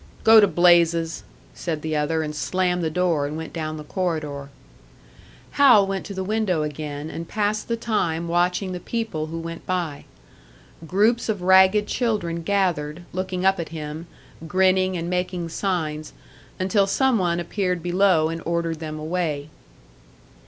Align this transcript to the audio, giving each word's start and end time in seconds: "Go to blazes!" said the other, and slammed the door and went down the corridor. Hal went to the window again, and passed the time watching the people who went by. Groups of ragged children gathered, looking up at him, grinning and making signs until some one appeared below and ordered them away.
"Go 0.23 0.39
to 0.39 0.47
blazes!" 0.47 1.23
said 1.53 1.83
the 1.83 1.95
other, 1.95 2.23
and 2.23 2.35
slammed 2.35 2.83
the 2.83 2.89
door 2.89 3.27
and 3.27 3.37
went 3.37 3.53
down 3.53 3.77
the 3.77 3.83
corridor. 3.83 4.49
Hal 5.51 5.85
went 5.85 6.07
to 6.07 6.15
the 6.15 6.23
window 6.23 6.63
again, 6.63 7.11
and 7.11 7.27
passed 7.27 7.67
the 7.67 7.77
time 7.77 8.27
watching 8.27 8.71
the 8.71 8.79
people 8.79 9.27
who 9.27 9.37
went 9.37 9.63
by. 9.67 10.05
Groups 10.87 11.29
of 11.29 11.43
ragged 11.43 11.85
children 11.85 12.41
gathered, 12.41 13.03
looking 13.13 13.45
up 13.45 13.59
at 13.59 13.69
him, 13.69 14.07
grinning 14.47 14.97
and 14.97 15.07
making 15.07 15.49
signs 15.49 16.13
until 16.59 16.87
some 16.87 17.19
one 17.19 17.39
appeared 17.39 17.83
below 17.83 18.27
and 18.29 18.41
ordered 18.43 18.79
them 18.79 18.97
away. 18.97 19.49